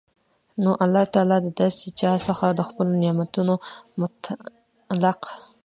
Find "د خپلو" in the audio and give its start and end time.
2.53-2.91